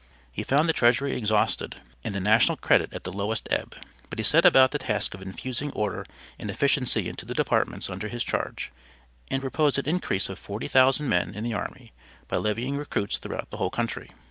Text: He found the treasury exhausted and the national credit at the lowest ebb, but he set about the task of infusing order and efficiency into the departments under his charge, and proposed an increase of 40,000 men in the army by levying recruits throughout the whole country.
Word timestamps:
He 0.31 0.41
found 0.41 0.67
the 0.67 0.73
treasury 0.73 1.15
exhausted 1.15 1.79
and 2.03 2.15
the 2.15 2.19
national 2.19 2.57
credit 2.57 2.91
at 2.91 3.03
the 3.03 3.13
lowest 3.13 3.47
ebb, 3.51 3.75
but 4.09 4.17
he 4.17 4.23
set 4.23 4.47
about 4.47 4.71
the 4.71 4.79
task 4.79 5.13
of 5.13 5.21
infusing 5.21 5.71
order 5.73 6.07
and 6.39 6.49
efficiency 6.49 7.07
into 7.07 7.23
the 7.23 7.35
departments 7.35 7.87
under 7.87 8.07
his 8.07 8.23
charge, 8.23 8.71
and 9.29 9.43
proposed 9.43 9.77
an 9.77 9.85
increase 9.87 10.27
of 10.27 10.39
40,000 10.39 11.07
men 11.07 11.35
in 11.35 11.43
the 11.43 11.53
army 11.53 11.93
by 12.27 12.37
levying 12.37 12.77
recruits 12.77 13.19
throughout 13.19 13.51
the 13.51 13.57
whole 13.57 13.69
country. 13.69 14.09